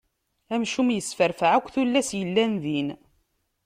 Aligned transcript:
Amcum 0.53 0.89
yesferfeɛ 0.93 1.51
akk 1.57 1.67
tullas 1.73 2.09
yellan 2.19 2.53
din. 2.63 2.89